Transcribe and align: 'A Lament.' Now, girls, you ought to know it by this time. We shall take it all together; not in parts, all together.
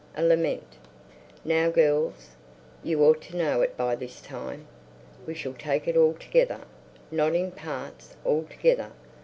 'A 0.15 0.23
Lament.' 0.23 0.77
Now, 1.45 1.69
girls, 1.69 2.29
you 2.83 3.03
ought 3.05 3.21
to 3.21 3.35
know 3.37 3.61
it 3.61 3.77
by 3.77 3.93
this 3.93 4.19
time. 4.19 4.65
We 5.27 5.35
shall 5.35 5.53
take 5.53 5.87
it 5.87 5.95
all 5.95 6.15
together; 6.15 6.61
not 7.11 7.35
in 7.35 7.51
parts, 7.51 8.15
all 8.25 8.45
together. 8.49 8.93